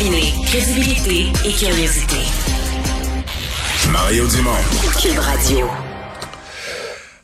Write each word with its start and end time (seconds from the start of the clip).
Combiner 0.00 0.32
crédibilité 0.46 1.26
et 1.44 1.52
curiosité. 1.52 2.16
Mario 3.92 4.26
Dumont. 4.28 4.50
Cube 4.98 5.18
Radio. 5.18 5.68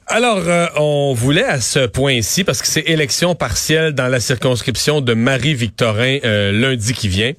Alors, 0.08 0.42
euh, 0.46 0.66
on 0.76 1.14
voulait 1.14 1.44
à 1.44 1.60
ce 1.60 1.86
point-ci, 1.86 2.44
parce 2.44 2.60
que 2.60 2.68
c'est 2.68 2.82
élection 2.86 3.34
partielle 3.34 3.92
dans 3.92 4.08
la 4.08 4.20
circonscription 4.20 5.00
de 5.00 5.14
Marie-Victorin 5.14 6.18
euh, 6.24 6.52
lundi 6.52 6.92
qui 6.92 7.08
vient. 7.08 7.32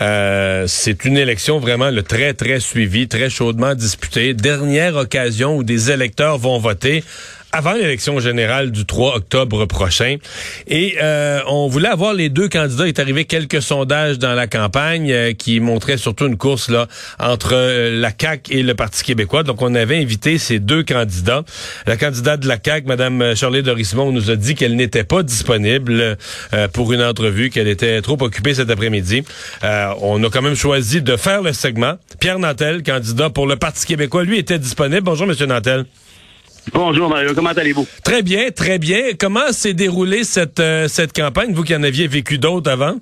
Euh, 0.00 0.66
c'est 0.68 1.04
une 1.04 1.16
élection 1.16 1.58
vraiment 1.58 1.90
le 1.90 2.02
très, 2.04 2.32
très 2.34 2.60
suivie, 2.60 3.08
très 3.08 3.28
chaudement 3.28 3.74
disputée. 3.74 4.34
Dernière 4.34 4.94
occasion 4.94 5.56
où 5.56 5.64
des 5.64 5.90
électeurs 5.90 6.38
vont 6.38 6.58
voter 6.58 7.02
avant 7.52 7.72
l'élection 7.72 8.20
générale 8.20 8.70
du 8.70 8.86
3 8.86 9.16
octobre 9.16 9.66
prochain. 9.66 10.16
Et 10.68 10.96
euh, 11.02 11.40
on 11.46 11.68
voulait 11.68 11.88
avoir 11.88 12.14
les 12.14 12.28
deux 12.28 12.48
candidats. 12.48 12.84
Il 12.86 12.88
est 12.88 12.98
arrivé 12.98 13.24
quelques 13.24 13.62
sondages 13.62 14.18
dans 14.18 14.34
la 14.34 14.46
campagne 14.46 15.10
euh, 15.10 15.32
qui 15.32 15.60
montraient 15.60 15.96
surtout 15.96 16.26
une 16.26 16.36
course 16.36 16.70
là 16.70 16.86
entre 17.18 17.54
euh, 17.54 18.00
la 18.00 18.10
CAQ 18.18 18.52
et 18.52 18.62
le 18.62 18.74
Parti 18.74 19.02
québécois. 19.02 19.42
Donc, 19.42 19.62
on 19.62 19.74
avait 19.74 19.98
invité 19.98 20.38
ces 20.38 20.58
deux 20.58 20.82
candidats. 20.84 21.44
La 21.86 21.96
candidate 21.96 22.40
de 22.40 22.48
la 22.48 22.58
CAQ, 22.62 22.86
Mme 22.86 23.34
Charlie 23.34 23.62
Dorismont, 23.62 24.12
nous 24.12 24.30
a 24.30 24.36
dit 24.36 24.54
qu'elle 24.54 24.76
n'était 24.76 25.04
pas 25.04 25.22
disponible 25.22 26.16
pour 26.72 26.92
une 26.92 27.02
entrevue, 27.02 27.50
qu'elle 27.50 27.68
était 27.68 28.00
trop 28.02 28.16
occupée 28.20 28.54
cet 28.54 28.70
après-midi. 28.70 29.22
on 29.62 30.22
a 30.22 30.30
quand 30.30 30.42
même 30.42 30.54
choisi 30.54 31.02
de 31.02 31.16
faire 31.16 31.42
le 31.42 31.52
segment. 31.52 31.94
Pierre 32.18 32.38
Nantel, 32.38 32.82
candidat 32.82 33.30
pour 33.30 33.46
le 33.46 33.56
Parti 33.56 33.86
québécois, 33.86 34.24
lui 34.24 34.38
était 34.38 34.58
disponible. 34.58 35.02
Bonjour, 35.02 35.26
Monsieur 35.26 35.46
Nantel. 35.46 35.84
Bonjour 36.72 37.08
Mario, 37.08 37.34
comment 37.34 37.50
allez-vous? 37.50 37.86
Très 38.04 38.22
bien, 38.22 38.50
très 38.50 38.78
bien. 38.78 39.12
Comment 39.18 39.52
s'est 39.52 39.74
déroulée 39.74 40.24
cette, 40.24 40.60
euh, 40.60 40.88
cette 40.88 41.12
campagne, 41.12 41.52
vous 41.52 41.62
qui 41.62 41.74
en 41.74 41.82
aviez 41.82 42.06
vécu 42.06 42.38
d'autres 42.38 42.70
avant? 42.70 42.96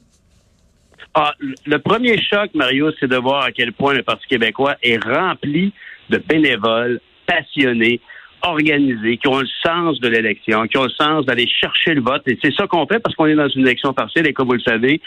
Ah, 1.15 1.35
le 1.41 1.79
premier 1.79 2.21
choc, 2.23 2.51
Mario, 2.55 2.91
c'est 3.01 3.09
de 3.09 3.17
voir 3.17 3.45
à 3.45 3.53
quel 3.53 3.73
point 3.73 3.95
le 3.95 4.03
Parti 4.03 4.27
québécois 4.29 4.77
est 4.83 5.03
rempli 5.03 5.73
de 6.11 6.19
bénévoles 6.19 7.01
passionnés, 7.27 8.01
organisés, 8.43 9.17
qui 9.17 9.29
ont 9.29 9.41
le 9.41 9.47
sens 9.65 10.01
de 10.01 10.09
l'élection, 10.09 10.67
qui 10.67 10.77
ont 10.77 10.85
le 10.85 10.91
sens 10.91 11.27
d'aller 11.27 11.47
chercher 11.47 11.95
le 11.95 12.01
vote. 12.01 12.23
Et 12.27 12.39
c'est 12.43 12.55
ça 12.55 12.67
qu'on 12.67 12.87
fait 12.87 12.99
parce 12.99 13.15
qu'on 13.15 13.27
est 13.27 13.35
dans 13.35 13.49
une 13.49 13.63
élection 13.63 13.93
partielle 13.93 14.27
et 14.27 14.33
comme 14.33 14.49
vous 14.49 14.55
le 14.55 14.61
savez, 14.61 15.01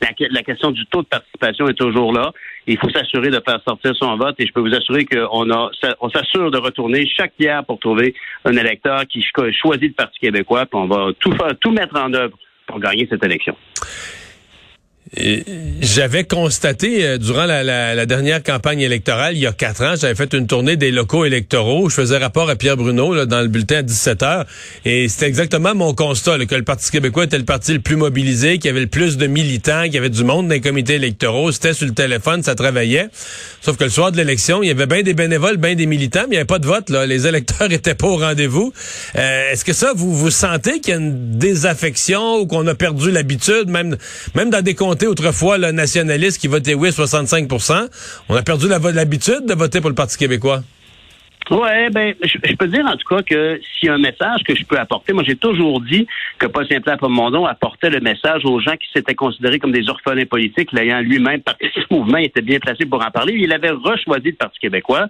la, 0.00 0.42
question 0.42 0.70
du 0.70 0.86
taux 0.86 1.02
de 1.02 1.08
participation 1.08 1.68
est 1.68 1.74
toujours 1.74 2.12
là. 2.12 2.32
Il 2.66 2.78
faut 2.78 2.90
s'assurer 2.90 3.30
de 3.30 3.40
faire 3.46 3.60
sortir 3.66 3.94
son 3.96 4.16
vote 4.16 4.36
et 4.38 4.46
je 4.46 4.52
peux 4.52 4.60
vous 4.60 4.74
assurer 4.74 5.04
qu'on 5.04 5.50
a, 5.50 5.70
on 6.00 6.10
s'assure 6.10 6.50
de 6.50 6.58
retourner 6.58 7.06
chaque 7.06 7.32
hier 7.38 7.64
pour 7.64 7.78
trouver 7.78 8.14
un 8.44 8.52
électeur 8.52 9.06
qui 9.06 9.22
choisit 9.22 9.82
le 9.82 9.94
Parti 9.94 10.18
québécois, 10.20 10.66
puis 10.66 10.78
on 10.80 10.86
va 10.86 11.12
tout 11.18 11.32
faire, 11.32 11.56
tout 11.60 11.70
mettre 11.70 11.96
en 11.96 12.12
œuvre 12.12 12.36
pour 12.66 12.78
gagner 12.78 13.06
cette 13.10 13.24
élection. 13.24 13.56
J'avais 15.80 16.24
constaté 16.24 17.04
euh, 17.04 17.18
durant 17.18 17.46
la, 17.46 18.06
dernière 18.06 18.42
campagne 18.42 18.80
électorale, 18.80 19.36
il 19.36 19.40
y 19.40 19.46
a 19.46 19.52
quatre 19.52 19.82
ans, 19.82 19.94
j'avais 19.98 20.14
fait 20.14 20.34
une 20.34 20.46
tournée 20.46 20.76
des 20.76 20.90
locaux 20.90 21.24
électoraux. 21.24 21.88
Je 21.88 21.94
faisais 21.94 22.18
rapport 22.18 22.50
à 22.50 22.56
Pierre 22.56 22.76
Bruno 22.76 23.24
dans 23.24 23.40
le 23.40 23.48
bulletin 23.48 23.76
à 23.78 23.82
17 23.82 24.22
heures. 24.22 24.44
Et 24.84 25.08
c'était 25.08 25.26
exactement 25.26 25.74
mon 25.74 25.94
constat, 25.94 26.44
que 26.46 26.54
le 26.54 26.62
Parti 26.62 26.90
québécois 26.90 27.24
était 27.24 27.38
le 27.38 27.44
parti 27.44 27.72
le 27.72 27.80
plus 27.80 27.96
mobilisé, 27.96 28.58
qu'il 28.58 28.66
y 28.66 28.68
avait 28.68 28.80
le 28.80 28.86
plus 28.86 29.16
de 29.16 29.26
militants, 29.26 29.84
qu'il 29.84 29.94
y 29.94 29.98
avait 29.98 30.10
du 30.10 30.24
monde 30.24 30.48
dans 30.48 30.54
les 30.54 30.60
comités 30.60 30.94
électoraux. 30.94 31.52
C'était 31.52 31.72
sur 31.72 31.86
le 31.86 31.94
téléphone, 31.94 32.42
ça 32.42 32.54
travaillait. 32.54 33.08
Sauf 33.60 33.76
que 33.76 33.84
le 33.84 33.90
soir 33.90 34.12
de 34.12 34.16
l'élection, 34.16 34.62
il 34.62 34.68
y 34.68 34.70
avait 34.70 34.86
bien 34.86 35.02
des 35.02 35.14
bénévoles, 35.14 35.56
bien 35.56 35.74
des 35.74 35.86
militants, 35.86 36.22
mais 36.22 36.26
il 36.26 36.30
n'y 36.30 36.36
avait 36.36 36.44
pas 36.44 36.58
de 36.58 36.66
vote. 36.66 36.90
Là. 36.90 37.06
Les 37.06 37.26
électeurs 37.26 37.72
étaient 37.72 37.94
pas 37.94 38.08
au 38.08 38.16
rendez-vous. 38.16 38.72
Euh, 39.16 39.52
est-ce 39.52 39.64
que 39.64 39.72
ça, 39.72 39.92
vous 39.94 40.14
vous 40.14 40.30
sentez 40.30 40.80
qu'il 40.80 40.92
y 40.92 40.96
a 40.96 41.00
une 41.00 41.38
désaffection 41.38 42.40
ou 42.40 42.46
qu'on 42.46 42.66
a 42.66 42.74
perdu 42.74 43.10
l'habitude, 43.10 43.68
même, 43.68 43.96
même 44.34 44.50
dans 44.50 44.62
des 44.62 44.74
autrefois 45.06 45.58
le 45.58 45.70
nationaliste 45.72 46.40
qui 46.40 46.48
votait 46.48 46.74
oui 46.74 46.90
65% 46.90 47.88
On 48.28 48.36
a 48.36 48.42
perdu 48.42 48.66
l'habitude 48.68 49.46
de 49.46 49.54
voter 49.54 49.80
pour 49.80 49.90
le 49.90 49.94
Parti 49.94 50.16
québécois. 50.16 50.62
Oui, 51.50 51.88
ben, 51.90 52.14
je, 52.22 52.54
peux 52.56 52.66
dire 52.66 52.84
en 52.84 52.96
tout 52.96 53.08
cas 53.08 53.22
que 53.22 53.58
s'il 53.78 53.86
y 53.86 53.88
a 53.88 53.94
un 53.94 53.98
message 53.98 54.42
que 54.46 54.54
je 54.54 54.64
peux 54.64 54.78
apporter, 54.78 55.14
moi 55.14 55.22
j'ai 55.26 55.36
toujours 55.36 55.80
dit 55.80 56.06
que 56.38 56.46
Paul 56.46 56.66
Saint-Pierre 56.68 56.98
Plamondon 56.98 57.46
apportait 57.46 57.88
le 57.88 58.00
message 58.00 58.44
aux 58.44 58.60
gens 58.60 58.76
qui 58.76 58.86
s'étaient 58.92 59.14
considérés 59.14 59.58
comme 59.58 59.72
des 59.72 59.88
orphelins 59.88 60.26
politiques, 60.26 60.72
l'ayant 60.72 61.00
lui-même 61.00 61.40
participé 61.40 61.80
ce 61.88 61.94
mouvement, 61.94 62.18
il 62.18 62.26
était 62.26 62.42
bien 62.42 62.58
placé 62.58 62.84
pour 62.84 63.02
en 63.02 63.10
parler. 63.10 63.34
Il 63.34 63.50
avait 63.52 63.70
rechoisi 63.70 64.28
le 64.28 64.36
Parti 64.36 64.58
québécois. 64.58 65.06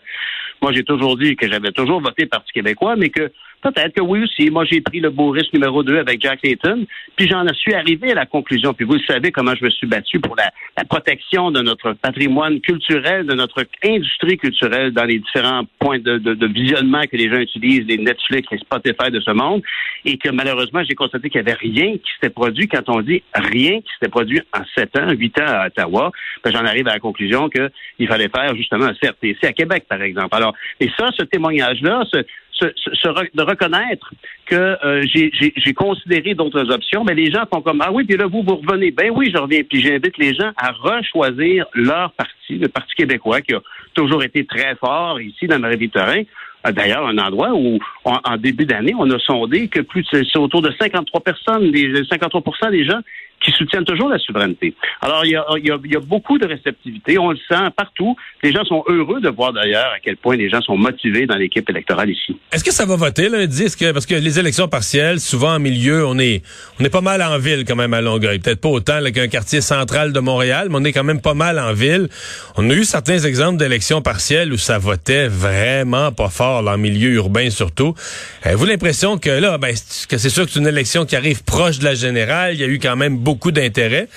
Moi, 0.62 0.72
j'ai 0.72 0.84
toujours 0.84 1.16
dit 1.16 1.34
que 1.34 1.48
j'avais 1.48 1.72
toujours 1.72 2.00
voté 2.00 2.26
Parti 2.26 2.52
québécois, 2.52 2.94
mais 2.96 3.10
que 3.10 3.32
Peut-être 3.62 3.94
que 3.94 4.00
oui 4.00 4.22
aussi. 4.22 4.50
Moi, 4.50 4.64
j'ai 4.64 4.80
pris 4.80 5.00
le 5.00 5.10
beau 5.10 5.30
risque 5.30 5.52
numéro 5.52 5.82
2 5.82 5.98
avec 5.98 6.20
Jack 6.20 6.40
Layton, 6.44 6.86
puis 7.16 7.28
j'en 7.28 7.46
suis 7.54 7.74
arrivé 7.74 8.12
à 8.12 8.14
la 8.14 8.26
conclusion. 8.26 8.72
Puis 8.72 8.84
vous 8.84 8.94
le 8.94 9.02
savez 9.06 9.32
comment 9.32 9.54
je 9.54 9.64
me 9.64 9.70
suis 9.70 9.86
battu 9.86 10.20
pour 10.20 10.36
la, 10.36 10.52
protection 10.84 11.50
de 11.50 11.60
notre 11.60 11.92
patrimoine 11.92 12.60
culturel, 12.60 13.26
de 13.26 13.34
notre 13.34 13.66
industrie 13.84 14.38
culturelle 14.38 14.92
dans 14.92 15.04
les 15.04 15.18
différents 15.18 15.64
points 15.78 15.98
de, 15.98 16.46
visionnement 16.46 17.02
que 17.02 17.16
les 17.16 17.28
gens 17.28 17.38
utilisent, 17.38 17.86
les 17.86 17.98
Netflix, 17.98 18.48
les 18.50 18.58
Spotify 18.58 19.10
de 19.10 19.20
ce 19.20 19.32
monde, 19.32 19.62
et 20.04 20.16
que 20.16 20.30
malheureusement, 20.30 20.82
j'ai 20.88 20.94
constaté 20.94 21.28
qu'il 21.28 21.42
n'y 21.42 21.50
avait 21.50 21.58
rien 21.58 21.92
qui 21.94 22.10
s'était 22.14 22.32
produit. 22.32 22.68
Quand 22.68 22.88
on 22.88 23.02
dit 23.02 23.22
rien 23.34 23.80
qui 23.80 23.88
s'était 23.94 24.10
produit 24.10 24.40
en 24.54 24.62
sept 24.74 24.96
ans, 24.96 25.10
huit 25.10 25.38
ans 25.40 25.46
à 25.46 25.66
Ottawa, 25.66 26.12
ben, 26.44 26.52
j'en 26.52 26.64
arrive 26.64 26.86
à 26.88 26.94
la 26.94 27.00
conclusion 27.00 27.48
qu'il 27.48 28.08
fallait 28.08 28.28
faire 28.28 28.54
justement 28.54 28.86
un 28.86 28.94
CRTC 28.94 29.46
à 29.46 29.52
Québec, 29.52 29.84
par 29.88 30.00
exemple. 30.00 30.34
Alors, 30.34 30.54
et 30.80 30.88
ça, 30.96 31.08
ce 31.16 31.24
témoignage-là, 31.24 32.04
ce, 32.10 32.22
de 32.60 33.42
reconnaître 33.42 34.12
que 34.46 34.76
euh, 34.84 35.04
j'ai 35.12 35.74
considéré 35.74 36.34
d'autres 36.34 36.70
options, 36.72 37.04
mais 37.04 37.14
les 37.14 37.30
gens 37.30 37.44
font 37.52 37.60
comme 37.60 37.80
ah 37.80 37.90
oui, 37.92 38.04
puis 38.04 38.16
là 38.16 38.26
vous 38.26 38.42
vous 38.42 38.56
revenez. 38.56 38.90
Ben 38.90 39.10
oui, 39.14 39.30
je 39.32 39.38
reviens. 39.38 39.62
Puis 39.62 39.80
j'invite 39.80 40.18
les 40.18 40.34
gens 40.34 40.50
à 40.56 40.72
rechoisir 40.72 41.66
leur 41.74 42.12
parti, 42.12 42.58
le 42.58 42.68
Parti 42.68 42.94
québécois 42.94 43.40
qui 43.40 43.54
a 43.54 43.60
toujours 43.94 44.22
été 44.22 44.44
très 44.44 44.74
fort 44.76 45.20
ici 45.20 45.46
dans 45.46 45.58
Marie-Victorin. 45.58 46.22
Euh, 46.66 46.72
d'ailleurs, 46.72 47.06
un 47.06 47.18
endroit 47.18 47.52
où, 47.54 47.78
en, 48.04 48.36
début 48.36 48.64
d'année, 48.64 48.94
on 48.98 49.08
a 49.10 49.18
sondé 49.18 49.68
que 49.68 49.80
plus 49.80 50.04
c'est 50.10 50.36
autour 50.36 50.62
de 50.62 50.72
53 50.78 51.20
personnes, 51.20 51.70
des 51.70 52.02
53% 52.02 52.70
des 52.70 52.84
gens 52.84 53.00
qui 53.40 53.52
soutiennent 53.52 53.84
toujours 53.84 54.08
la 54.08 54.18
souveraineté. 54.18 54.74
Alors, 55.00 55.24
il 55.24 55.32
y, 55.32 55.36
a, 55.36 55.44
il, 55.56 55.66
y 55.66 55.70
a, 55.70 55.78
il 55.84 55.92
y 55.92 55.96
a, 55.96 56.00
beaucoup 56.00 56.38
de 56.38 56.46
réceptivité. 56.46 57.18
On 57.18 57.30
le 57.30 57.38
sent 57.48 57.70
partout. 57.76 58.16
Les 58.42 58.52
gens 58.52 58.64
sont 58.64 58.84
heureux 58.88 59.20
de 59.20 59.28
voir 59.28 59.52
d'ailleurs 59.52 59.92
à 59.94 60.00
quel 60.02 60.16
point 60.16 60.36
les 60.36 60.48
gens 60.48 60.60
sont 60.60 60.76
motivés 60.76 61.26
dans 61.26 61.36
l'équipe 61.36 61.68
électorale 61.68 62.10
ici. 62.10 62.36
Est-ce 62.52 62.64
que 62.64 62.72
ça 62.72 62.86
va 62.86 62.96
voter 62.96 63.28
lundi? 63.28 63.64
Est-ce 63.64 63.76
que, 63.76 63.92
parce 63.92 64.06
que 64.06 64.14
les 64.14 64.38
élections 64.38 64.68
partielles, 64.68 65.20
souvent 65.20 65.54
en 65.54 65.58
milieu, 65.58 66.06
on 66.06 66.18
est, 66.18 66.42
on 66.80 66.84
est 66.84 66.90
pas 66.90 67.00
mal 67.00 67.22
en 67.22 67.38
ville 67.38 67.64
quand 67.64 67.76
même 67.76 67.94
à 67.94 68.00
Longueuil. 68.00 68.38
Peut-être 68.38 68.60
pas 68.60 68.68
autant 68.68 68.98
qu'un 69.12 69.28
quartier 69.28 69.60
central 69.60 70.12
de 70.12 70.20
Montréal, 70.20 70.68
mais 70.70 70.76
on 70.76 70.84
est 70.84 70.92
quand 70.92 71.04
même 71.04 71.20
pas 71.20 71.34
mal 71.34 71.58
en 71.58 71.72
ville. 71.72 72.08
On 72.56 72.68
a 72.70 72.74
eu 72.74 72.84
certains 72.84 73.18
exemples 73.18 73.58
d'élections 73.58 74.02
partielles 74.02 74.52
où 74.52 74.58
ça 74.58 74.78
votait 74.78 75.28
vraiment 75.28 76.12
pas 76.12 76.28
fort, 76.28 76.62
là, 76.62 76.74
en 76.74 76.78
milieu 76.78 77.10
urbain 77.10 77.50
surtout. 77.50 77.94
Avez-vous 78.42 78.66
l'impression 78.66 79.18
que 79.18 79.30
là, 79.30 79.58
ben, 79.58 79.74
que 80.08 80.18
c'est 80.18 80.30
sûr 80.30 80.46
que 80.46 80.52
c'est 80.52 80.60
une 80.60 80.66
élection 80.66 81.06
qui 81.06 81.16
arrive 81.16 81.44
proche 81.44 81.78
de 81.78 81.84
la 81.84 81.94
générale. 81.94 82.54
Il 82.54 82.60
y 82.60 82.64
a 82.64 82.66
eu 82.66 82.78
quand 82.78 82.96
même 82.96 83.18
beaucoup 83.28 83.52
d'intérêt. 83.52 84.08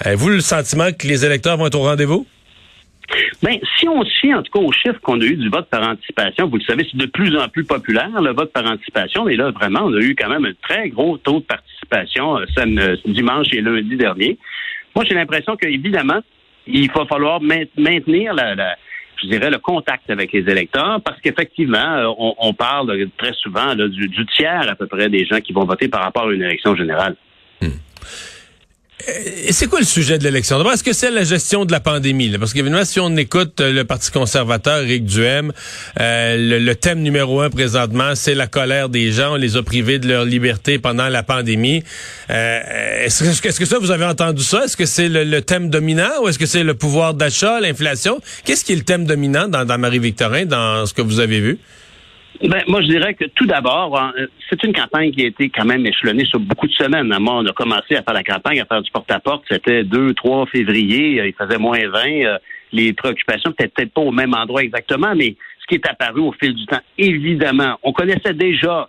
Avez-vous 0.00 0.30
le 0.30 0.40
sentiment 0.40 0.90
que 0.98 1.06
les 1.06 1.26
électeurs 1.26 1.58
vont 1.58 1.66
être 1.66 1.78
au 1.78 1.82
rendez-vous? 1.82 2.26
Bien, 3.42 3.58
si 3.78 3.86
on 3.86 4.02
se 4.02 4.10
fie 4.20 4.32
en 4.32 4.42
tout 4.42 4.50
cas 4.52 4.64
aux 4.64 4.72
chiffres 4.72 5.00
qu'on 5.02 5.20
a 5.20 5.24
eu 5.24 5.36
du 5.36 5.50
vote 5.50 5.68
par 5.68 5.86
anticipation, 5.86 6.48
vous 6.48 6.56
le 6.56 6.64
savez, 6.64 6.86
c'est 6.90 6.96
de 6.96 7.04
plus 7.04 7.36
en 7.36 7.46
plus 7.48 7.64
populaire, 7.64 8.22
le 8.22 8.32
vote 8.32 8.50
par 8.54 8.64
anticipation, 8.64 9.26
mais 9.26 9.36
là, 9.36 9.50
vraiment, 9.50 9.80
on 9.84 9.92
a 9.92 10.00
eu 10.00 10.16
quand 10.18 10.30
même 10.30 10.46
un 10.46 10.54
très 10.62 10.88
gros 10.88 11.18
taux 11.18 11.40
de 11.40 11.44
participation 11.44 12.38
euh, 12.38 12.46
euh, 12.58 12.96
dimanche 13.04 13.48
et 13.52 13.60
lundi 13.60 13.96
dernier. 13.96 14.38
Moi, 14.96 15.04
j'ai 15.06 15.14
l'impression 15.14 15.56
qu'évidemment, 15.56 16.20
il 16.66 16.90
va 16.90 17.04
falloir 17.04 17.42
maintenir 17.42 18.32
la, 18.32 18.76
je 19.22 19.26
dirais, 19.28 19.50
le 19.50 19.58
contact 19.58 20.08
avec 20.08 20.32
les 20.32 20.48
électeurs, 20.50 21.02
parce 21.04 21.20
qu'effectivement, 21.20 21.92
euh, 21.98 22.32
on, 22.38 22.54
parle 22.54 23.08
très 23.18 23.34
souvent 23.34 23.74
du, 23.74 24.26
tiers 24.34 24.70
à 24.70 24.74
peu 24.74 24.86
près 24.86 25.10
des 25.10 25.26
gens 25.26 25.40
qui 25.40 25.52
vont 25.52 25.66
voter 25.66 25.88
par 25.88 26.02
rapport 26.02 26.28
à 26.28 26.32
une 26.32 26.42
élection 26.42 26.74
générale. 26.74 27.14
Hmm. 27.60 27.76
C'est 29.50 29.66
quoi 29.66 29.80
le 29.80 29.84
sujet 29.84 30.18
de 30.18 30.24
l'élection? 30.24 30.56
D'abord, 30.56 30.72
est-ce 30.72 30.84
que 30.84 30.92
c'est 30.92 31.10
la 31.10 31.24
gestion 31.24 31.64
de 31.64 31.72
la 31.72 31.80
pandémie? 31.80 32.28
Là? 32.28 32.38
Parce 32.38 32.52
qu'évidemment, 32.52 32.84
si 32.84 33.00
on 33.00 33.14
écoute 33.16 33.60
euh, 33.60 33.72
le 33.72 33.84
Parti 33.84 34.10
conservateur, 34.10 34.80
Rick 34.80 35.04
Duhem, 35.04 35.52
euh, 36.00 36.58
le, 36.60 36.74
thème 36.74 37.00
numéro 37.00 37.40
un 37.40 37.50
présentement, 37.50 38.14
c'est 38.14 38.34
la 38.34 38.46
colère 38.46 38.88
des 38.88 39.12
gens. 39.12 39.34
On 39.34 39.36
les 39.36 39.56
a 39.56 39.62
privés 39.62 39.98
de 39.98 40.08
leur 40.08 40.24
liberté 40.24 40.78
pendant 40.78 41.08
la 41.08 41.22
pandémie. 41.22 41.82
Euh, 42.30 43.04
est-ce, 43.04 43.40
que, 43.40 43.48
est-ce 43.48 43.64
ça, 43.64 43.78
vous 43.78 43.90
avez 43.90 44.06
entendu 44.06 44.42
ça? 44.42 44.64
Est-ce 44.64 44.76
que 44.76 44.86
c'est 44.86 45.08
le, 45.08 45.42
thème 45.42 45.68
dominant 45.68 46.22
ou 46.22 46.28
est-ce 46.28 46.38
que 46.38 46.46
c'est 46.46 46.64
le 46.64 46.74
pouvoir 46.74 47.14
d'achat, 47.14 47.60
l'inflation? 47.60 48.20
Qu'est-ce 48.44 48.64
qui 48.64 48.72
est 48.72 48.76
le 48.76 48.84
thème 48.84 49.04
dominant 49.04 49.48
dans, 49.48 49.64
dans 49.64 49.78
Marie-Victorin, 49.78 50.46
dans 50.46 50.86
ce 50.86 50.94
que 50.94 51.02
vous 51.02 51.20
avez 51.20 51.40
vu? 51.40 51.58
Ben, 52.42 52.62
moi, 52.66 52.82
je 52.82 52.88
dirais 52.88 53.14
que 53.14 53.26
tout 53.26 53.46
d'abord, 53.46 53.96
hein, 53.98 54.12
c'est 54.50 54.62
une 54.64 54.72
campagne 54.72 55.12
qui 55.12 55.22
a 55.22 55.28
été 55.28 55.48
quand 55.50 55.64
même 55.64 55.86
échelonnée 55.86 56.24
sur 56.24 56.40
beaucoup 56.40 56.66
de 56.66 56.72
semaines. 56.72 57.06
Moi, 57.20 57.34
on 57.36 57.46
a 57.46 57.52
commencé 57.52 57.94
à 57.94 58.02
faire 58.02 58.14
la 58.14 58.24
campagne, 58.24 58.60
à 58.60 58.64
faire 58.64 58.82
du 58.82 58.90
porte-à-porte. 58.90 59.44
C'était 59.48 59.84
2, 59.84 60.14
3 60.14 60.46
février. 60.46 61.20
Euh, 61.20 61.28
il 61.28 61.34
faisait 61.34 61.58
moins 61.58 61.78
20. 61.78 62.08
Euh, 62.08 62.38
les 62.72 62.92
préoccupations 62.92 63.50
n'étaient 63.50 63.68
peut-être 63.68 63.92
pas 63.92 64.00
au 64.00 64.10
même 64.10 64.34
endroit 64.34 64.62
exactement, 64.62 65.14
mais 65.14 65.36
ce 65.64 65.68
qui 65.68 65.76
est 65.76 65.88
apparu 65.88 66.20
au 66.20 66.32
fil 66.32 66.54
du 66.54 66.66
temps, 66.66 66.80
évidemment, 66.98 67.78
on 67.82 67.92
connaissait 67.92 68.34
déjà 68.34 68.86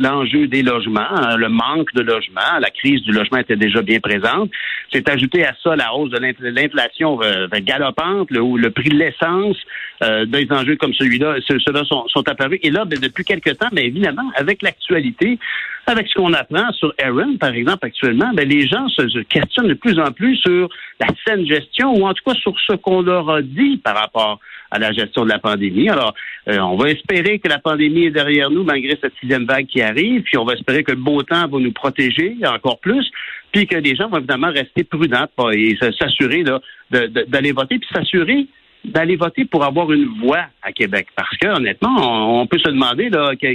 l'enjeu 0.00 0.46
des 0.46 0.62
logements, 0.62 1.00
hein, 1.00 1.36
le 1.36 1.50
manque 1.50 1.92
de 1.92 2.00
logements, 2.00 2.58
la 2.60 2.70
crise 2.70 3.02
du 3.02 3.12
logement 3.12 3.38
était 3.38 3.56
déjà 3.56 3.82
bien 3.82 4.00
présente. 4.00 4.50
C'est 4.90 5.06
ajouté 5.10 5.44
à 5.44 5.52
ça 5.62 5.76
la 5.76 5.94
hausse 5.94 6.10
de 6.10 6.48
l'inflation 6.48 7.20
euh, 7.22 7.46
galopante, 7.60 8.30
le, 8.30 8.70
prix 8.70 8.88
de 8.88 8.96
l'essence, 8.96 9.56
euh, 10.02 10.24
des 10.24 10.46
enjeux 10.50 10.76
comme 10.76 10.94
celui-là, 10.94 11.36
ceux-là 11.46 11.84
sont, 11.84 12.08
sont, 12.08 12.26
apparus. 12.26 12.58
Et 12.62 12.70
là, 12.70 12.86
ben, 12.86 12.98
depuis 12.98 13.24
quelque 13.24 13.50
temps, 13.50 13.68
mais 13.72 13.82
ben, 13.82 13.88
évidemment, 13.88 14.30
avec 14.36 14.62
l'actualité, 14.62 15.38
avec 15.86 16.08
ce 16.08 16.14
qu'on 16.14 16.32
apprend 16.32 16.70
sur 16.72 16.94
Aaron, 17.02 17.36
par 17.38 17.52
exemple, 17.52 17.86
actuellement, 17.86 18.30
ben, 18.34 18.48
les 18.48 18.66
gens 18.66 18.88
se, 18.88 19.22
questionnent 19.24 19.68
de 19.68 19.74
plus 19.74 19.98
en 19.98 20.12
plus 20.12 20.36
sur 20.36 20.68
la 21.00 21.08
saine 21.26 21.46
gestion 21.46 21.92
ou 21.94 22.06
en 22.06 22.14
tout 22.14 22.22
cas 22.24 22.34
sur 22.34 22.54
ce 22.66 22.74
qu'on 22.74 23.02
leur 23.02 23.28
a 23.28 23.42
dit 23.42 23.78
par 23.78 23.96
rapport 23.96 24.38
à 24.70 24.78
la 24.78 24.92
gestion 24.92 25.24
de 25.24 25.30
la 25.30 25.38
pandémie. 25.38 25.88
Alors, 25.88 26.14
euh, 26.48 26.58
on 26.58 26.76
va 26.76 26.90
espérer 26.90 27.38
que 27.38 27.48
la 27.48 27.58
pandémie 27.58 28.04
est 28.04 28.10
derrière 28.10 28.50
nous 28.50 28.64
malgré 28.64 28.96
cette 29.00 29.12
sixième 29.20 29.44
vague 29.44 29.66
qui 29.66 29.82
arrive, 29.82 30.22
puis 30.22 30.38
on 30.38 30.44
va 30.44 30.54
espérer 30.54 30.84
que 30.84 30.92
le 30.92 30.98
beau 30.98 31.22
temps 31.22 31.48
va 31.48 31.58
nous 31.58 31.72
protéger 31.72 32.36
encore 32.46 32.78
plus, 32.78 33.10
puis 33.52 33.66
que 33.66 33.76
les 33.76 33.94
gens 33.96 34.08
vont 34.08 34.18
évidemment 34.18 34.50
rester 34.50 34.84
prudents 34.84 35.26
et 35.52 35.76
s'assurer 35.98 36.44
d'aller 36.90 37.52
voter, 37.52 37.78
puis 37.78 37.88
s'assurer 37.92 38.46
d'aller 38.84 39.16
voter 39.16 39.44
pour 39.44 39.64
avoir 39.64 39.92
une 39.92 40.08
voix 40.20 40.46
à 40.62 40.72
Québec. 40.72 41.08
Parce 41.14 41.36
que, 41.38 41.48
honnêtement, 41.48 42.40
on, 42.40 42.46
peut 42.46 42.58
se 42.58 42.68
demander 42.68 43.10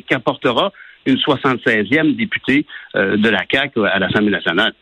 qu'apportera 0.07 0.71
une 1.07 1.17
76e 1.17 2.15
députée 2.15 2.65
euh, 2.95 3.17
de 3.17 3.29
la 3.29 3.43
CAQ 3.51 3.85
à 3.85 3.97
l'Assemblée 3.97 4.31
nationale. 4.31 4.73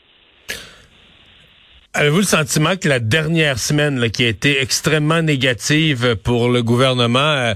Avez-vous 1.94 2.18
le 2.18 2.24
sentiment 2.24 2.75
que 2.75 2.89
la 2.89 3.00
dernière 3.00 3.57
semaine 3.57 4.10
qui 4.12 4.25
a 4.25 4.27
été 4.27 4.62
extrêmement 4.62 5.22
négative 5.22 6.18
pour 6.22 6.50
le 6.50 6.62
gouvernement 6.62 7.19
euh, 7.19 7.54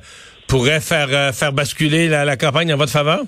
pourrait 0.47 0.79
faire, 0.79 1.09
euh, 1.11 1.31
faire 1.33 1.51
basculer 1.51 2.07
la, 2.07 2.37
campagne 2.37 2.73
en 2.73 2.77
votre 2.77 2.91
faveur? 2.91 3.23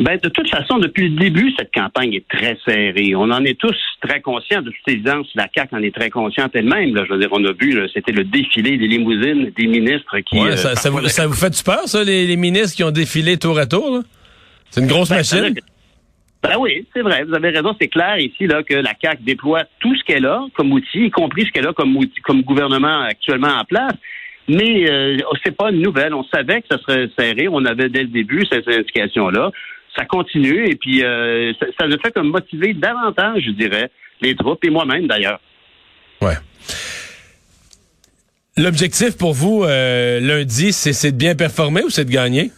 Ben, 0.00 0.18
de 0.22 0.28
toute 0.28 0.50
façon, 0.50 0.78
depuis 0.78 1.08
le 1.08 1.16
début, 1.16 1.52
cette 1.58 1.72
campagne 1.72 2.14
est 2.14 2.28
très 2.28 2.56
serrée. 2.64 3.14
On 3.14 3.30
en 3.30 3.44
est 3.44 3.58
tous 3.58 3.76
très 4.02 4.20
conscients. 4.20 4.62
De 4.62 4.70
toute 4.70 4.88
évidence, 4.88 5.26
la 5.34 5.48
CAQ 5.54 5.76
en 5.76 5.82
est 5.82 5.94
très 5.94 6.10
consciente 6.10 6.50
elle-même. 6.54 6.96
Je 6.96 7.12
veux 7.12 7.18
dire, 7.18 7.28
on 7.32 7.44
a 7.44 7.52
vu, 7.52 7.78
c'était 7.92 8.12
le 8.12 8.24
défilé 8.24 8.76
des 8.76 8.88
limousines 8.88 9.52
des 9.56 9.66
ministres 9.66 10.18
qui... 10.20 10.38
Ouais, 10.38 10.56
ça, 10.56 10.74
ça, 10.74 10.90
vous, 10.90 11.34
fait 11.34 11.50
du 11.50 11.62
peur, 11.62 11.86
ça, 11.86 12.02
les, 12.02 12.36
ministres 12.36 12.76
qui 12.76 12.84
ont 12.84 12.90
défilé 12.90 13.36
tour 13.36 13.58
à 13.58 13.66
tour? 13.66 14.02
C'est 14.70 14.80
une 14.80 14.88
grosse 14.88 15.10
ben, 15.10 15.16
machine? 15.16 15.54
Ben 16.42 16.56
oui, 16.58 16.86
c'est 16.92 17.00
vrai, 17.00 17.24
vous 17.24 17.34
avez 17.34 17.50
raison. 17.50 17.74
C'est 17.80 17.88
clair 17.88 18.18
ici 18.18 18.46
là 18.46 18.62
que 18.62 18.74
la 18.74 18.92
CAC 18.92 19.22
déploie 19.22 19.64
tout 19.80 19.96
ce 19.96 20.04
qu'elle 20.04 20.26
a 20.26 20.44
comme 20.54 20.72
outil, 20.72 21.06
y 21.06 21.10
compris 21.10 21.46
ce 21.46 21.52
qu'elle 21.52 21.66
a 21.66 21.72
comme 21.72 21.96
outil, 21.96 22.20
comme 22.22 22.42
gouvernement 22.42 23.00
actuellement 23.02 23.56
en 23.60 23.64
place. 23.64 23.94
Mais 24.46 24.90
euh, 24.90 25.16
c'est 25.42 25.56
pas 25.56 25.70
une 25.70 25.80
nouvelle. 25.80 26.12
On 26.12 26.24
savait 26.24 26.60
que 26.60 26.66
ça 26.70 26.78
serait 26.78 27.08
serré. 27.18 27.48
On 27.48 27.64
avait 27.64 27.88
dès 27.88 28.02
le 28.02 28.08
début 28.08 28.44
cette 28.50 28.68
indication-là. 28.68 29.52
Ça 29.96 30.04
continue 30.04 30.68
et 30.68 30.74
puis 30.74 31.04
euh, 31.04 31.52
ça, 31.78 31.86
ne 31.86 31.96
fait 31.98 32.12
que 32.12 32.20
motiver 32.20 32.74
davantage, 32.74 33.42
je 33.46 33.50
dirais, 33.52 33.90
les 34.20 34.34
troupes 34.34 34.64
et 34.64 34.70
moi-même 34.70 35.06
d'ailleurs. 35.06 35.40
Ouais. 36.20 36.34
L'objectif 38.56 39.16
pour 39.16 39.34
vous 39.34 39.64
euh, 39.64 40.20
lundi, 40.20 40.72
c'est 40.72 41.12
de 41.12 41.16
bien 41.16 41.34
performer 41.34 41.82
ou 41.82 41.90
c'est 41.90 42.04
de 42.04 42.10
gagner? 42.10 42.50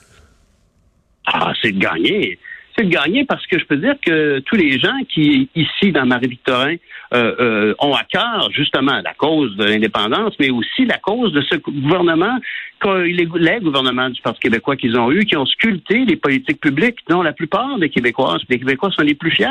Ah, 1.27 1.53
c'est 1.61 1.73
de 1.73 1.79
gagner 1.79 2.39
c'est 2.77 2.85
de 2.85 2.91
gagner 2.91 3.25
parce 3.25 3.47
que 3.47 3.59
je 3.59 3.65
peux 3.65 3.77
dire 3.77 3.95
que 4.05 4.41
tous 4.41 4.57
les 4.57 4.79
gens 4.79 4.99
qui, 5.09 5.49
ici, 5.55 5.93
dans 5.93 6.07
Marie-Victorin, 6.07 6.77
euh, 7.15 7.35
euh, 7.39 7.75
ont 7.79 7.95
à 7.95 8.03
cœur 8.03 8.51
justement 8.53 9.01
la 9.05 9.15
cause 9.15 9.57
de 9.57 9.65
l'indépendance, 9.65 10.35
mais 10.41 10.51
aussi 10.51 10.85
la 10.87 10.99
cause 10.99 11.33
de 11.33 11.41
ce 11.43 11.55
gouvernement, 11.55 12.37
les, 12.85 13.29
les 13.37 13.61
gouvernements 13.61 14.11
du 14.11 14.21
Parti 14.21 14.41
québécois 14.41 14.75
qu'ils 14.75 14.99
ont 14.99 15.13
eu, 15.13 15.25
qui 15.25 15.37
ont 15.37 15.47
sculpté 15.47 16.05
les 16.05 16.17
politiques 16.17 16.61
publiques 16.61 16.99
dont 17.09 17.23
la 17.23 17.33
plupart 17.33 17.79
des 17.79 17.91
Québécois, 17.91 18.39
des 18.49 18.59
Québécois 18.59 18.91
sont 18.91 19.03
les 19.03 19.15
plus 19.15 19.31
fiers. 19.31 19.47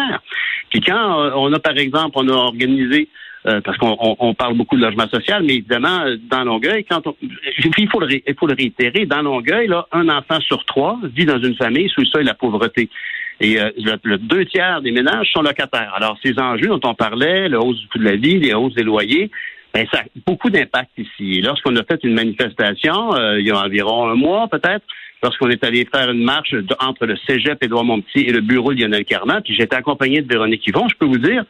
Puis 0.69 0.81
quand 0.81 1.22
euh, 1.22 1.31
on 1.36 1.54
a, 1.54 1.60
par 1.60 1.77
exemple, 1.77 2.12
on 2.16 2.27
a 2.27 2.33
organisé 2.33 3.07
euh, 3.47 3.62
parce 3.62 3.77
qu'on 3.77 4.33
parle 4.33 4.56
beaucoup 4.56 4.75
de 4.75 4.81
logement 4.81 5.07
social, 5.07 5.44
mais 5.44 5.56
évidemment, 5.56 6.06
dans 6.30 6.44
Longueuil, 6.44 6.83
quand 6.83 7.06
on, 7.06 7.15
il 7.21 7.89
faut 7.89 8.00
le, 8.00 8.07
il 8.12 8.36
faut 8.39 8.47
le 8.47 8.56
réitérer, 8.56 9.06
dans 9.06 9.21
Longueuil, 9.21 9.68
là, 9.68 9.88
un 9.92 10.09
enfant 10.09 10.39
sur 10.42 10.65
trois 10.65 11.00
vit 11.15 11.25
dans 11.25 11.39
une 11.39 11.56
famille 11.56 11.88
sous 11.89 12.01
le 12.01 12.07
seuil 12.07 12.24
de 12.24 12.30
la 12.30 12.33
pauvreté. 12.33 12.89
Et 13.39 13.59
euh, 13.59 13.69
le, 14.03 14.18
deux 14.18 14.45
tiers 14.45 14.81
des 14.81 14.92
ménages 14.92 15.30
sont 15.31 15.42
locataires. 15.42 15.94
Alors, 15.95 16.18
ces 16.24 16.39
enjeux 16.39 16.68
dont 16.68 16.80
on 16.86 16.95
parlait, 16.95 17.50
la 17.50 17.59
hausse 17.59 17.80
du 17.80 17.88
coût 17.88 18.00
de 18.00 18.06
la 18.06 18.15
vie, 18.15 18.39
les 18.39 18.53
hausses 18.53 18.74
des 18.74 18.83
loyers, 18.83 19.30
ben, 19.74 19.86
ça 19.91 20.00
a 20.00 20.03
beaucoup 20.25 20.50
d'impact 20.50 20.91
ici. 20.98 21.41
lorsqu'on 21.41 21.75
a 21.75 21.83
fait 21.83 22.00
une 22.03 22.13
manifestation, 22.13 23.13
euh, 23.13 23.39
il 23.39 23.45
y 23.45 23.51
a 23.51 23.59
environ 23.59 24.07
un 24.07 24.15
mois 24.15 24.48
peut-être, 24.48 24.86
lorsqu'on 25.21 25.50
est 25.50 25.63
allé 25.63 25.86
faire 25.86 26.09
une 26.09 26.24
marche 26.24 26.56
entre 26.80 27.06
le 27.06 27.18
Cégep 27.27 27.62
Édouard 27.62 27.83
Montpetit 27.83 28.21
et 28.21 28.31
le 28.31 28.41
bureau 28.41 28.71
Lionel 28.71 29.03
Carman, 29.06 29.41
puis 29.44 29.53
j'étais 29.53 29.75
accompagné 29.75 30.21
de 30.21 30.27
Véronique 30.27 30.65
Yvon, 30.65 30.88
je 30.88 30.95
peux 30.95 31.06
vous 31.06 31.18
dire 31.18 31.44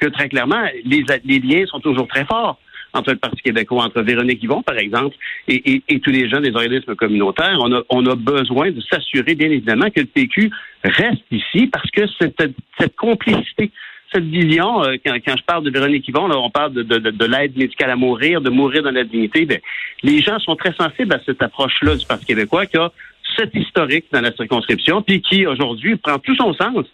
que 0.00 0.08
très 0.08 0.28
clairement, 0.28 0.64
les, 0.84 1.38
liens 1.38 1.66
sont 1.66 1.80
toujours 1.80 2.08
très 2.08 2.24
forts 2.24 2.58
entre 2.92 3.12
le 3.12 3.18
Parti 3.18 3.40
québécois, 3.42 3.84
entre 3.84 4.02
Véronique 4.02 4.42
Yvon, 4.42 4.62
par 4.62 4.76
exemple, 4.76 5.14
et, 5.46 5.82
tous 6.02 6.10
les 6.10 6.28
gens 6.28 6.40
des 6.40 6.54
organismes 6.54 6.96
communautaires. 6.96 7.56
On 7.60 7.72
a, 7.72 7.82
on 7.88 8.04
a 8.06 8.16
besoin 8.16 8.72
de 8.72 8.80
s'assurer, 8.80 9.36
bien 9.36 9.48
évidemment, 9.48 9.90
que 9.90 10.00
le 10.00 10.06
PQ 10.06 10.50
reste 10.82 11.22
ici 11.30 11.68
parce 11.68 11.88
que 11.92 12.02
cette, 12.18 12.42
cette 12.78 12.96
complicité, 12.96 13.70
cette 14.12 14.24
vision, 14.24 14.82
euh, 14.82 14.96
quand, 15.04 15.14
je 15.26 15.44
parle 15.44 15.64
de 15.64 15.70
Véronique 15.70 16.08
Yvon, 16.08 16.26
là, 16.26 16.36
on 16.36 16.50
parle 16.50 16.72
de, 16.72 16.82
de, 16.82 17.24
l'aide 17.26 17.56
médicale 17.56 17.90
à 17.90 17.96
mourir, 17.96 18.40
de 18.40 18.50
mourir 18.50 18.82
dans 18.82 18.90
la 18.90 19.04
dignité, 19.04 19.46
bien, 19.46 19.58
les 20.02 20.20
gens 20.20 20.40
sont 20.40 20.56
très 20.56 20.72
sensibles 20.72 21.14
à 21.14 21.20
cette 21.24 21.40
approche-là 21.42 21.94
du 21.94 22.04
Parti 22.06 22.26
québécois 22.26 22.66
qui 22.66 22.76
a 22.76 22.90
cet 23.36 23.54
historique 23.54 24.06
dans 24.12 24.20
la 24.20 24.32
circonscription, 24.32 25.02
puis 25.02 25.22
qui 25.22 25.46
aujourd'hui 25.46 25.96
prend 25.96 26.18
tout 26.18 26.34
son 26.34 26.52
sens 26.54 26.86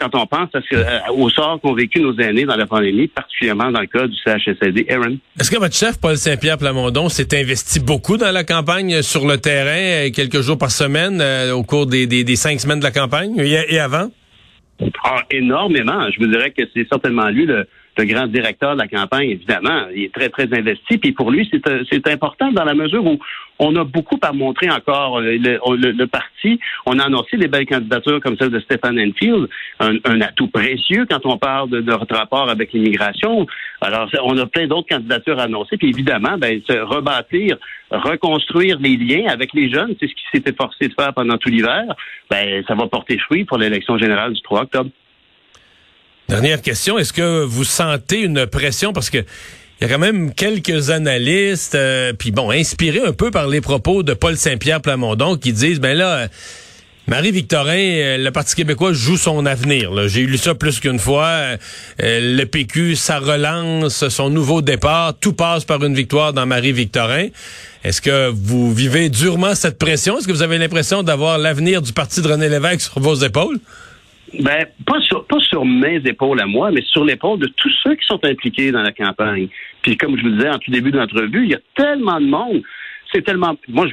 quand 0.00 0.14
on 0.14 0.26
pense 0.26 0.48
à 0.54 0.60
ce, 0.68 0.76
euh, 0.76 0.98
au 1.14 1.28
sort 1.28 1.60
qu'ont 1.60 1.74
vécu 1.74 2.00
nos 2.00 2.16
aînés 2.18 2.44
dans 2.44 2.56
la 2.56 2.66
pandémie, 2.66 3.08
particulièrement 3.08 3.70
dans 3.70 3.80
le 3.80 3.86
cas 3.86 4.06
du 4.06 4.16
CHSLD. 4.24 4.86
Aaron? 4.88 5.18
Est-ce 5.38 5.50
que 5.50 5.58
votre 5.58 5.74
chef, 5.74 6.00
Paul 6.00 6.16
Saint-Pierre 6.16 6.58
Plamondon, 6.58 7.08
s'est 7.08 7.38
investi 7.38 7.80
beaucoup 7.80 8.16
dans 8.16 8.32
la 8.32 8.44
campagne 8.44 9.02
sur 9.02 9.26
le 9.26 9.36
terrain, 9.38 10.06
euh, 10.06 10.10
quelques 10.10 10.40
jours 10.40 10.58
par 10.58 10.70
semaine, 10.70 11.20
euh, 11.20 11.52
au 11.52 11.62
cours 11.62 11.86
des, 11.86 12.06
des, 12.06 12.36
cinq 12.36 12.60
semaines 12.60 12.78
de 12.78 12.84
la 12.84 12.90
campagne 12.90 13.38
et, 13.38 13.78
avant? 13.78 14.10
Ah, 15.04 15.22
énormément. 15.30 16.10
Je 16.10 16.18
vous 16.20 16.26
dirais 16.26 16.50
que 16.50 16.62
c'est 16.74 16.88
certainement 16.88 17.28
lui 17.28 17.44
le, 17.44 17.66
le 18.00 18.06
grand 18.06 18.26
directeur 18.26 18.74
de 18.74 18.80
la 18.80 18.88
campagne, 18.88 19.30
évidemment. 19.30 19.86
Il 19.94 20.04
est 20.04 20.14
très, 20.14 20.28
très 20.28 20.48
investi. 20.52 20.98
Puis 20.98 21.12
pour 21.12 21.30
lui, 21.30 21.48
c'est 21.90 22.08
important 22.08 22.50
dans 22.52 22.64
la 22.64 22.74
mesure 22.74 23.04
où 23.04 23.18
on 23.58 23.76
a 23.76 23.84
beaucoup 23.84 24.18
à 24.22 24.32
montrer 24.32 24.70
encore 24.70 25.18
euh, 25.18 25.36
le, 25.36 26.06
parti. 26.06 26.58
On 26.86 26.98
a 26.98 27.04
annoncé 27.04 27.36
des 27.36 27.46
belles 27.46 27.66
candidatures 27.66 28.20
comme 28.20 28.36
celle 28.38 28.48
de 28.50 28.60
Stephen 28.60 28.98
Enfield, 28.98 29.48
un, 29.80 30.20
atout 30.22 30.48
précieux 30.48 31.06
quand 31.08 31.24
on 31.26 31.36
parle 31.36 31.68
de, 31.68 31.80
notre 31.80 32.14
rapport 32.16 32.48
avec 32.48 32.72
l'immigration. 32.72 33.46
Alors, 33.82 34.08
on 34.24 34.36
a 34.38 34.46
plein 34.46 34.66
d'autres 34.66 34.88
candidatures 34.88 35.38
à 35.38 35.42
annoncer. 35.42 35.76
Puis 35.76 35.90
évidemment, 35.90 36.38
ben, 36.38 36.60
se 36.66 36.72
rebâtir, 36.72 37.58
reconstruire 37.90 38.78
les 38.80 38.96
liens 38.96 39.26
avec 39.28 39.52
les 39.52 39.70
jeunes, 39.70 39.94
c'est 40.00 40.08
ce 40.08 40.14
qui 40.14 40.24
s'était 40.32 40.54
forcé 40.54 40.88
de 40.88 40.94
faire 40.94 41.12
pendant 41.12 41.36
tout 41.36 41.50
l'hiver. 41.50 41.84
Ben, 42.30 42.64
ça 42.66 42.74
va 42.74 42.86
porter 42.86 43.18
fruit 43.18 43.44
pour 43.44 43.58
l'élection 43.58 43.98
générale 43.98 44.32
du 44.32 44.40
3 44.40 44.62
octobre. 44.62 44.90
Dernière 46.30 46.62
question, 46.62 46.96
est-ce 46.96 47.12
que 47.12 47.42
vous 47.42 47.64
sentez 47.64 48.20
une 48.20 48.46
pression? 48.46 48.92
Parce 48.92 49.10
que 49.10 49.18
il 49.18 49.82
y 49.82 49.84
a 49.84 49.88
quand 49.88 49.98
même 49.98 50.32
quelques 50.32 50.90
analystes, 50.90 51.74
euh, 51.74 52.12
puis 52.16 52.30
bon, 52.30 52.52
inspirés 52.52 53.00
un 53.04 53.12
peu 53.12 53.32
par 53.32 53.48
les 53.48 53.60
propos 53.60 54.04
de 54.04 54.14
Paul 54.14 54.36
Saint-Pierre 54.36 54.80
Plamondon, 54.80 55.36
qui 55.36 55.52
disent, 55.52 55.80
ben 55.80 55.98
là, 55.98 56.28
Marie-Victorin, 57.08 57.72
euh, 57.72 58.16
le 58.16 58.30
Parti 58.30 58.54
québécois 58.54 58.92
joue 58.92 59.16
son 59.16 59.44
avenir. 59.44 60.06
J'ai 60.06 60.24
lu 60.24 60.38
ça 60.38 60.54
plus 60.54 60.78
qu'une 60.78 61.00
fois. 61.00 61.26
Euh, 61.26 61.56
le 62.00 62.44
PQ, 62.44 62.94
sa 62.94 63.18
relance, 63.18 64.08
son 64.08 64.30
nouveau 64.30 64.62
départ, 64.62 65.14
tout 65.18 65.32
passe 65.32 65.64
par 65.64 65.82
une 65.82 65.96
victoire 65.96 66.32
dans 66.32 66.46
Marie-Victorin. 66.46 67.26
Est-ce 67.82 68.00
que 68.00 68.28
vous 68.32 68.72
vivez 68.72 69.08
durement 69.08 69.56
cette 69.56 69.80
pression? 69.80 70.18
Est-ce 70.18 70.28
que 70.28 70.32
vous 70.32 70.42
avez 70.42 70.58
l'impression 70.58 71.02
d'avoir 71.02 71.38
l'avenir 71.38 71.82
du 71.82 71.92
Parti 71.92 72.22
de 72.22 72.28
René 72.28 72.48
Lévesque 72.48 72.82
sur 72.82 73.00
vos 73.00 73.16
épaules? 73.16 73.58
Ben, 74.34 74.64
pas 74.86 75.00
sur, 75.00 75.24
pas 75.26 75.40
sur 75.40 75.64
mes 75.64 75.96
épaules 75.96 76.40
à 76.40 76.46
moi, 76.46 76.70
mais 76.70 76.82
sur 76.82 77.04
l'épaule 77.04 77.40
de 77.40 77.46
tous 77.46 77.72
ceux 77.82 77.96
qui 77.96 78.06
sont 78.06 78.24
impliqués 78.24 78.70
dans 78.70 78.82
la 78.82 78.92
campagne. 78.92 79.48
Puis 79.82 79.96
comme 79.96 80.16
je 80.16 80.22
vous 80.22 80.30
disais 80.30 80.48
en 80.48 80.58
tout 80.58 80.70
début 80.70 80.92
de 80.92 80.98
l'entrevue, 80.98 81.44
il 81.44 81.50
y 81.50 81.54
a 81.54 81.60
tellement 81.74 82.20
de 82.20 82.26
monde. 82.26 82.62
C'est 83.12 83.22
tellement. 83.22 83.56
Moi, 83.66 83.88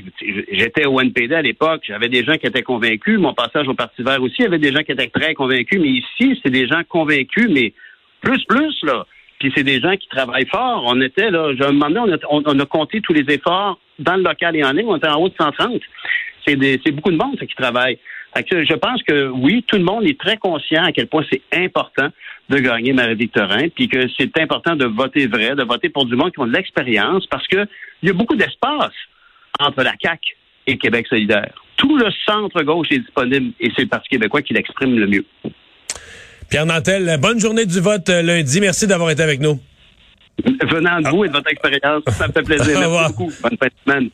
j'étais 0.51 0.85
au 0.85 1.01
NPD 1.01 1.33
à 1.33 1.41
l'époque. 1.41 1.81
J'avais 1.87 2.07
des 2.07 2.23
gens 2.23 2.35
qui 2.35 2.45
étaient 2.45 2.61
convaincus. 2.61 3.17
Mon 3.17 3.33
passage 3.33 3.67
au 3.67 3.73
Parti 3.73 4.03
vert 4.03 4.21
aussi, 4.21 4.35
il 4.39 4.43
y 4.43 4.47
avait 4.47 4.59
des 4.59 4.71
gens 4.71 4.83
qui 4.83 4.91
étaient 4.91 5.07
très 5.07 5.33
convaincus. 5.33 5.79
Mais 5.81 5.89
ici, 5.89 6.39
c'est 6.43 6.51
des 6.51 6.67
gens 6.67 6.83
convaincus, 6.87 7.47
mais 7.49 7.73
plus, 8.21 8.43
plus, 8.45 8.77
là. 8.83 9.07
Puis 9.39 9.51
c'est 9.55 9.63
des 9.63 9.79
gens 9.79 9.95
qui 9.95 10.07
travaillent 10.07 10.47
fort. 10.47 10.83
On 10.85 11.01
était, 11.01 11.31
là, 11.31 11.51
je 11.53 11.63
me 11.63 11.73
demandais, 11.73 11.99
on 12.29 12.41
a, 12.41 12.41
on 12.45 12.59
a 12.59 12.65
compté 12.65 13.01
tous 13.01 13.13
les 13.13 13.25
efforts 13.33 13.79
dans 13.97 14.15
le 14.15 14.23
local 14.23 14.55
et 14.55 14.63
en 14.63 14.71
ligne. 14.71 14.85
On 14.87 14.97
était 14.97 15.07
en 15.07 15.19
haut 15.19 15.29
de 15.29 15.35
130. 15.35 15.81
C'est 16.45 16.91
beaucoup 16.91 17.11
de 17.11 17.17
monde, 17.17 17.37
qui 17.37 17.55
travaille 17.55 17.97
je 18.35 18.75
pense 18.75 19.01
que 19.03 19.29
oui, 19.29 19.63
tout 19.67 19.77
le 19.77 19.83
monde 19.83 20.05
est 20.05 20.19
très 20.19 20.37
conscient 20.37 20.83
à 20.83 20.91
quel 20.91 21.07
point 21.07 21.23
c'est 21.31 21.41
important 21.53 22.09
de 22.49 22.59
gagner 22.59 22.93
Marie-Victorin, 22.93 23.67
puis 23.73 23.87
que 23.87 24.07
c'est 24.17 24.37
important 24.39 24.75
de 24.75 24.85
voter 24.85 25.27
vrai, 25.27 25.55
de 25.55 25.63
voter 25.63 25.89
pour 25.89 26.05
du 26.05 26.15
monde 26.15 26.31
qui 26.31 26.39
ont 26.39 26.47
de 26.47 26.53
l'expérience, 26.53 27.25
parce 27.27 27.47
que 27.47 27.67
il 28.01 28.07
y 28.07 28.09
a 28.09 28.13
beaucoup 28.13 28.35
d'espace 28.35 28.93
entre 29.59 29.83
la 29.83 29.93
CAQ 30.01 30.35
et 30.67 30.77
Québec 30.77 31.07
solidaire. 31.07 31.53
Tout 31.77 31.97
le 31.97 32.09
centre-gauche 32.25 32.87
est 32.91 32.99
disponible 32.99 33.53
et 33.59 33.71
c'est 33.75 33.83
le 33.83 33.87
Parti 33.87 34.09
québécois 34.09 34.41
qui 34.41 34.53
l'exprime 34.53 34.97
le 34.97 35.07
mieux. 35.07 35.25
Pierre 36.49 36.65
Nantel, 36.65 37.17
bonne 37.19 37.39
journée 37.39 37.65
du 37.65 37.79
vote 37.79 38.09
euh, 38.09 38.21
lundi. 38.21 38.61
Merci 38.61 38.87
d'avoir 38.87 39.09
été 39.09 39.21
avec 39.21 39.41
nous. 39.41 39.59
Venant 40.43 41.01
de 41.01 41.09
vous 41.09 41.25
et 41.25 41.27
de 41.27 41.33
votre 41.33 41.49
expérience, 41.49 42.03
ça 42.07 42.27
me 42.27 42.33
fait 42.33 42.43
plaisir. 42.43 42.79
Merci 42.79 43.13
beaucoup. 43.13 43.31
Bonne 43.41 43.57
fin 43.57 43.67
de 43.67 43.73
semaine. 43.85 44.09